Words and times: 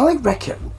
I 0.00 0.14
reckon 0.14 0.72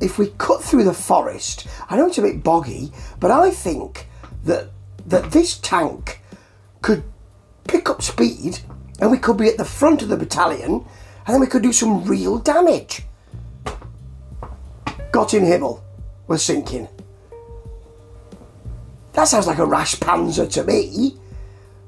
if 0.00 0.18
we 0.18 0.28
cut 0.36 0.62
through 0.62 0.84
the 0.84 0.92
forest, 0.92 1.66
I 1.88 1.96
know 1.96 2.06
it's 2.06 2.18
a 2.18 2.22
bit 2.22 2.42
boggy, 2.42 2.92
but 3.18 3.30
I 3.30 3.50
think 3.50 4.06
that 4.44 4.68
that 5.06 5.30
this 5.30 5.58
tank 5.58 6.20
could 6.82 7.02
pick 7.68 7.88
up 7.88 8.02
speed 8.02 8.58
and 9.00 9.10
we 9.10 9.18
could 9.18 9.36
be 9.36 9.48
at 9.48 9.56
the 9.56 9.64
front 9.64 10.02
of 10.02 10.08
the 10.08 10.16
battalion 10.16 10.84
and 11.26 11.34
then 11.34 11.40
we 11.40 11.46
could 11.46 11.62
do 11.62 11.72
some 11.72 12.04
real 12.04 12.38
damage. 12.38 13.02
Got 15.10 15.32
in 15.32 15.44
Himmel 15.44 15.82
was 16.26 16.44
sinking. 16.44 16.88
That 19.14 19.24
sounds 19.24 19.46
like 19.46 19.58
a 19.58 19.64
rash 19.64 19.96
panzer 19.96 20.50
to 20.52 20.64
me. 20.64 21.16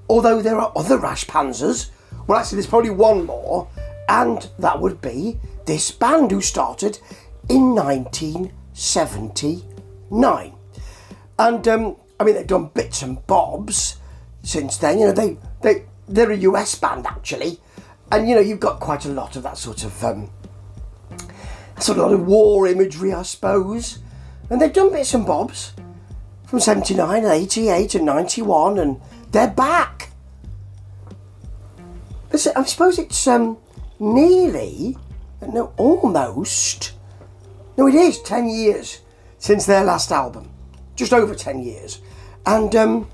Although 0.08 0.40
there 0.40 0.58
are 0.58 0.72
other 0.74 0.96
rash 0.96 1.26
panzers. 1.26 1.90
Well, 2.26 2.38
actually, 2.38 2.56
there's 2.56 2.66
probably 2.66 2.90
one 2.90 3.26
more, 3.26 3.68
and 4.08 4.48
that 4.58 4.80
would 4.80 5.00
be 5.00 5.38
this 5.66 5.90
band 5.90 6.30
who 6.30 6.40
started 6.40 7.00
in 7.48 7.74
1979. 7.74 10.54
And 11.38 11.68
um, 11.68 11.96
I 12.18 12.24
mean, 12.24 12.34
they've 12.34 12.46
done 12.46 12.70
bits 12.74 13.02
and 13.02 13.26
bobs 13.26 13.98
since 14.42 14.78
then. 14.78 14.98
You 14.98 15.06
know, 15.06 15.12
they 15.12 15.38
they 15.62 15.84
they're 16.08 16.32
a 16.32 16.36
US 16.36 16.74
band 16.74 17.06
actually, 17.06 17.60
and 18.10 18.28
you 18.28 18.34
know, 18.34 18.40
you've 18.40 18.58
got 18.60 18.80
quite 18.80 19.04
a 19.04 19.10
lot 19.10 19.36
of 19.36 19.44
that 19.44 19.58
sort 19.58 19.84
of 19.84 20.02
um, 20.02 20.30
sort 21.78 21.98
of 21.98 22.04
lot 22.04 22.12
of 22.12 22.26
war 22.26 22.66
imagery, 22.66 23.12
I 23.12 23.22
suppose. 23.22 24.00
And 24.50 24.60
they've 24.60 24.72
done 24.72 24.90
bits 24.90 25.12
and 25.12 25.26
bobs 25.26 25.74
from 26.46 26.60
79 26.60 27.24
and 27.24 27.32
88 27.32 27.94
and 27.94 28.06
91, 28.06 28.78
and 28.78 28.98
they're 29.30 29.50
back. 29.50 30.08
I 32.32 32.64
suppose 32.64 32.98
it's 32.98 33.26
um, 33.26 33.58
nearly, 33.98 34.96
no, 35.40 35.72
almost, 35.76 36.92
no, 37.76 37.86
it 37.86 37.94
is 37.94 38.20
10 38.22 38.48
years 38.48 39.00
since 39.38 39.66
their 39.66 39.84
last 39.84 40.10
album. 40.10 40.50
Just 40.96 41.12
over 41.12 41.34
10 41.34 41.62
years. 41.62 42.00
And 42.44 42.74
um, 42.74 43.08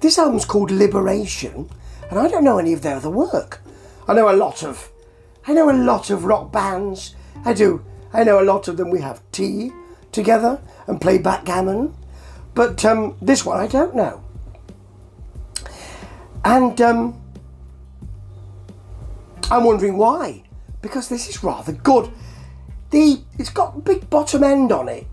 this 0.00 0.18
album's 0.18 0.44
called 0.44 0.70
Liberation, 0.70 1.68
and 2.10 2.18
I 2.18 2.28
don't 2.28 2.44
know 2.44 2.58
any 2.58 2.72
of 2.72 2.82
their 2.82 2.96
other 2.96 3.10
work. 3.10 3.62
I 4.08 4.14
know 4.14 4.30
a 4.30 4.36
lot 4.36 4.62
of, 4.62 4.90
I 5.46 5.52
know 5.52 5.70
a 5.70 5.72
lot 5.72 6.10
of 6.10 6.24
rock 6.24 6.52
bands. 6.52 7.14
I 7.44 7.52
do. 7.52 7.84
I 8.12 8.24
know 8.24 8.40
a 8.40 8.44
lot 8.44 8.68
of 8.68 8.76
them. 8.76 8.90
We 8.90 9.00
have 9.00 9.20
tea 9.32 9.72
together 10.12 10.60
and 10.86 11.00
play 11.00 11.18
backgammon. 11.18 11.94
But 12.54 12.84
um, 12.84 13.16
this 13.20 13.44
one 13.44 13.58
I 13.58 13.66
don't 13.66 13.94
know. 13.94 14.22
And 16.44 16.80
um, 16.80 17.20
I'm 19.50 19.64
wondering 19.64 19.96
why. 19.96 20.42
Because 20.82 21.08
this 21.08 21.28
is 21.28 21.44
rather 21.44 21.72
good. 21.72 22.10
The 22.90 23.20
it's 23.38 23.50
got 23.50 23.84
big 23.84 24.08
bottom 24.10 24.42
end 24.42 24.72
on 24.72 24.88
it. 24.88 25.06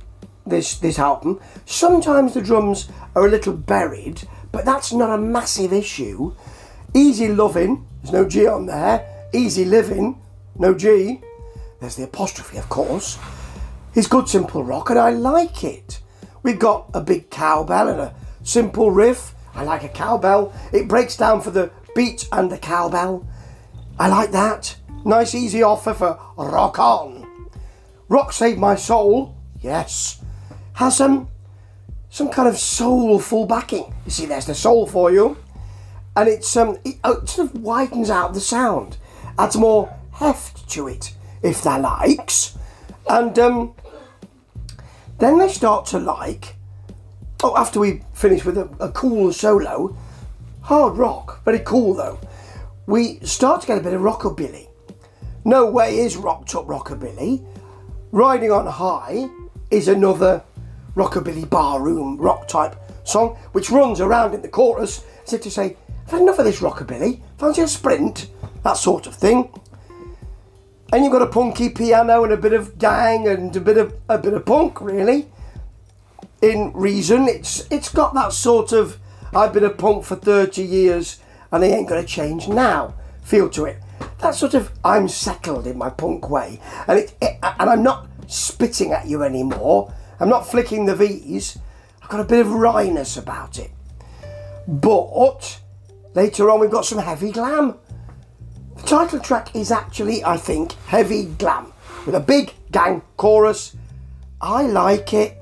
This 0.45 0.77
this 0.77 0.99
album. 0.99 1.39
Sometimes 1.65 2.33
the 2.33 2.41
drums 2.41 2.89
are 3.15 3.27
a 3.27 3.29
little 3.29 3.53
buried, 3.53 4.27
but 4.51 4.65
that's 4.65 4.91
not 4.91 5.11
a 5.11 5.21
massive 5.21 5.71
issue. 5.71 6.35
Easy 6.93 7.27
loving. 7.27 7.87
There's 8.01 8.13
no 8.13 8.27
G 8.27 8.47
on 8.47 8.65
there. 8.65 9.27
Easy 9.33 9.65
living. 9.65 10.21
No 10.57 10.73
G. 10.73 11.21
There's 11.79 11.95
the 11.95 12.03
apostrophe, 12.03 12.57
of 12.57 12.69
course. 12.69 13.17
It's 13.95 14.07
good 14.07 14.27
simple 14.27 14.63
rock, 14.63 14.89
and 14.89 14.99
I 14.99 15.11
like 15.11 15.63
it. 15.63 15.99
We've 16.41 16.59
got 16.59 16.89
a 16.93 17.01
big 17.01 17.29
cowbell 17.29 17.87
and 17.87 17.99
a 17.99 18.15
simple 18.43 18.91
riff. 18.91 19.35
I 19.55 19.63
like 19.63 19.83
a 19.83 19.89
cowbell. 19.89 20.53
It 20.71 20.87
breaks 20.87 21.15
down 21.15 21.41
for 21.41 21.51
the 21.51 21.71
beat 21.95 22.27
and 22.31 22.51
the 22.51 22.57
cowbell. 22.57 23.27
I 23.99 24.07
like 24.07 24.31
that. 24.31 24.75
Nice 25.05 25.35
easy 25.35 25.63
offer 25.63 25.93
for 25.93 26.19
rock 26.37 26.79
on. 26.79 27.49
Rock 28.09 28.31
Save 28.33 28.57
My 28.57 28.75
Soul, 28.75 29.35
yes. 29.61 30.23
Has 30.73 30.97
some 30.97 31.29
some 32.09 32.29
kind 32.29 32.47
of 32.47 32.57
soulful 32.57 33.45
backing. 33.45 33.93
You 34.05 34.11
see, 34.11 34.25
there's 34.25 34.45
the 34.45 34.55
soul 34.55 34.85
for 34.85 35.11
you. 35.11 35.37
And 36.15 36.29
it's 36.29 36.55
um 36.55 36.77
it, 36.83 36.97
oh, 37.03 37.13
it 37.21 37.29
sort 37.29 37.49
of 37.49 37.61
widens 37.61 38.09
out 38.09 38.33
the 38.33 38.39
sound. 38.39 38.97
Adds 39.37 39.55
more 39.55 39.93
heft 40.13 40.69
to 40.69 40.87
it 40.87 41.15
if 41.41 41.63
they 41.63 41.79
likes. 41.79 42.57
And 43.07 43.37
um, 43.37 43.75
then 45.19 45.37
they 45.37 45.49
start 45.49 45.85
to 45.87 45.99
like, 45.99 46.55
oh, 47.43 47.55
after 47.57 47.79
we 47.79 48.03
finish 48.13 48.45
with 48.45 48.57
a, 48.57 48.69
a 48.79 48.91
cool 48.91 49.33
solo, 49.33 49.95
hard 50.61 50.97
rock, 50.97 51.43
very 51.43 51.59
cool 51.59 51.93
though, 51.93 52.19
we 52.85 53.19
start 53.19 53.61
to 53.61 53.67
get 53.67 53.77
a 53.77 53.81
bit 53.81 53.93
of 53.93 54.01
rockabilly. 54.01 54.67
No 55.45 55.69
Way 55.69 55.99
is 55.99 56.15
rocked 56.15 56.55
up 56.55 56.65
rockabilly. 56.67 57.45
Riding 58.11 58.51
on 58.51 58.67
High 58.67 59.27
is 59.71 59.87
another 59.87 60.43
rockabilly 60.95 61.49
barroom 61.49 62.17
rock 62.17 62.47
type 62.47 62.75
song, 63.03 63.37
which 63.51 63.69
runs 63.69 63.99
around 63.99 64.33
in 64.33 64.41
the 64.41 64.47
chorus 64.47 65.03
as 65.25 65.33
if 65.33 65.41
to 65.41 65.51
say, 65.51 65.75
I've 66.05 66.11
had 66.11 66.21
enough 66.21 66.39
of 66.39 66.45
this 66.45 66.59
rockabilly, 66.59 67.21
fancy 67.37 67.61
a 67.61 67.67
sprint, 67.67 68.29
that 68.63 68.77
sort 68.77 69.07
of 69.07 69.15
thing 69.15 69.49
and 70.93 71.03
you've 71.03 71.11
got 71.11 71.23
a 71.23 71.27
punky 71.27 71.69
piano 71.69 72.23
and 72.23 72.31
a 72.31 72.37
bit 72.37 72.53
of 72.53 72.77
gang 72.77 73.27
and 73.27 73.55
a 73.55 73.59
bit 73.59 73.77
of 73.77 73.95
a 74.07 74.17
bit 74.17 74.33
of 74.33 74.45
punk 74.45 74.79
really 74.79 75.27
in 76.41 76.71
reason 76.73 77.27
it's 77.27 77.67
it's 77.71 77.89
got 77.89 78.13
that 78.13 78.31
sort 78.31 78.71
of 78.71 78.99
i've 79.33 79.51
been 79.51 79.63
a 79.63 79.69
punk 79.71 80.05
for 80.05 80.15
30 80.15 80.61
years 80.61 81.19
and 81.53 81.61
they 81.61 81.71
ain't 81.71 81.87
going 81.87 82.01
to 82.01 82.07
change 82.07 82.47
now. 82.47 82.95
Feel 83.21 83.47
to 83.51 83.65
it. 83.65 83.77
That 84.19 84.35
sort 84.35 84.53
of 84.53 84.71
i'm 84.83 85.07
settled 85.07 85.67
in 85.67 85.77
my 85.77 85.89
punk 85.89 86.29
way. 86.29 86.59
And 86.87 86.99
it, 86.99 87.15
it 87.21 87.37
and 87.41 87.69
i'm 87.69 87.83
not 87.83 88.07
spitting 88.27 88.91
at 88.91 89.07
you 89.07 89.23
anymore. 89.23 89.93
I'm 90.19 90.29
not 90.29 90.49
flicking 90.49 90.85
the 90.85 90.95
v's. 90.95 91.59
I've 92.01 92.09
got 92.09 92.19
a 92.19 92.25
bit 92.25 92.41
of 92.41 92.47
wryness 92.47 93.17
about 93.17 93.59
it. 93.59 93.71
But 94.67 95.59
later 96.15 96.49
on 96.49 96.59
we've 96.59 96.71
got 96.71 96.85
some 96.85 96.97
heavy 96.97 97.31
glam. 97.31 97.75
The 98.77 98.83
title 98.83 99.19
track 99.19 99.55
is 99.55 99.71
actually, 99.71 100.25
I 100.25 100.37
think, 100.37 100.73
heavy 100.87 101.25
glam. 101.25 101.71
With 102.05 102.15
a 102.15 102.19
big 102.19 102.53
gang 102.71 103.03
chorus. 103.15 103.75
I 104.41 104.63
like 104.63 105.13
it. 105.13 105.37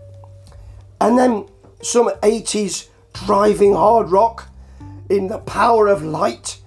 And 1.00 1.18
then 1.18 1.48
some 1.82 2.10
80s 2.22 2.90
driving 3.14 3.74
hard 3.74 4.12
rock 4.12 4.51
in 5.12 5.28
the 5.28 5.40
power 5.40 5.88
of 5.88 6.04
light. 6.04 6.58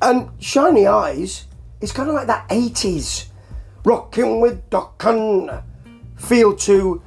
And 0.00 0.30
Shiny 0.40 0.86
Eyes 0.86 1.46
is 1.80 1.92
kind 1.92 2.08
of 2.08 2.16
like 2.16 2.26
that 2.26 2.48
80s 2.48 3.26
rocking 3.84 4.40
with 4.40 4.68
Dokken 4.68 5.62
feel 6.16 6.56
to 6.56 7.02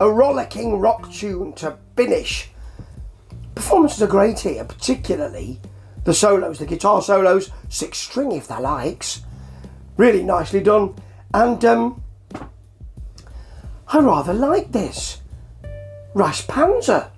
a 0.00 0.10
rollicking 0.10 0.78
rock 0.78 1.12
tune 1.12 1.52
to 1.54 1.76
finish. 1.94 2.50
Performances 3.54 4.02
are 4.02 4.06
great 4.06 4.40
here, 4.40 4.64
particularly 4.64 5.60
the 6.04 6.14
solos, 6.14 6.58
the 6.58 6.66
guitar 6.66 7.02
solos, 7.02 7.50
six 7.68 7.98
string 7.98 8.32
if 8.32 8.48
that 8.48 8.62
likes. 8.62 9.22
Really 9.98 10.22
nicely 10.22 10.60
done. 10.62 10.94
And 11.34 11.62
um, 11.66 12.02
I 13.88 13.98
rather 13.98 14.32
like 14.32 14.72
this. 14.72 15.20
Rash 16.14 16.46
Panzer. 16.46 17.10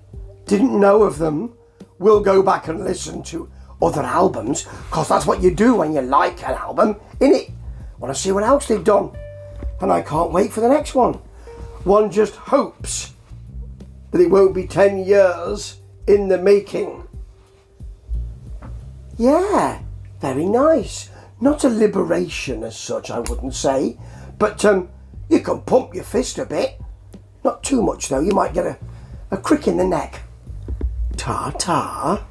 Didn't 0.45 0.77
know 0.77 1.03
of 1.03 1.19
them. 1.19 1.53
We'll 2.01 2.19
go 2.19 2.41
back 2.41 2.67
and 2.67 2.83
listen 2.83 3.21
to 3.25 3.47
other 3.79 4.01
albums, 4.01 4.63
because 4.89 5.07
that's 5.07 5.27
what 5.27 5.43
you 5.43 5.53
do 5.53 5.75
when 5.75 5.93
you 5.93 6.01
like 6.01 6.41
an 6.41 6.55
album, 6.55 6.95
innit? 7.19 7.51
Want 7.99 8.11
to 8.11 8.19
see 8.19 8.31
what 8.31 8.43
else 8.43 8.67
they've 8.67 8.83
done. 8.83 9.11
And 9.81 9.91
I 9.91 10.01
can't 10.01 10.31
wait 10.31 10.51
for 10.51 10.61
the 10.61 10.67
next 10.67 10.95
one. 10.95 11.13
One 11.83 12.09
just 12.09 12.35
hopes 12.35 13.13
that 14.09 14.19
it 14.19 14.31
won't 14.31 14.55
be 14.55 14.65
10 14.65 15.05
years 15.05 15.79
in 16.07 16.27
the 16.27 16.39
making. 16.39 17.07
Yeah, 19.17 19.83
very 20.19 20.45
nice. 20.45 21.11
Not 21.39 21.63
a 21.63 21.69
liberation 21.69 22.63
as 22.63 22.75
such, 22.75 23.11
I 23.11 23.19
wouldn't 23.19 23.53
say, 23.53 23.99
but 24.39 24.65
um, 24.65 24.89
you 25.29 25.39
can 25.39 25.61
pump 25.61 25.93
your 25.93 26.03
fist 26.03 26.39
a 26.39 26.47
bit. 26.47 26.81
Not 27.43 27.63
too 27.63 27.83
much 27.83 28.09
though, 28.09 28.21
you 28.21 28.31
might 28.31 28.55
get 28.55 28.65
a, 28.65 28.79
a 29.29 29.37
crick 29.37 29.67
in 29.67 29.77
the 29.77 29.85
neck. 29.85 30.21
Ta 31.21 31.51
ta. 31.59 32.30